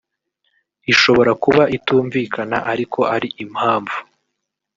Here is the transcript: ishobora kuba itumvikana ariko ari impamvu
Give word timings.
ishobora 0.93 1.31
kuba 1.43 1.63
itumvikana 1.77 2.57
ariko 2.71 2.99
ari 3.15 3.27
impamvu 3.43 3.97